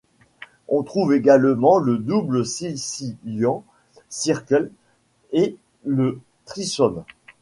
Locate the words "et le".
5.31-6.19